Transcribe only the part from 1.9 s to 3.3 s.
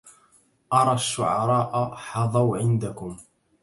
حظوا عندكم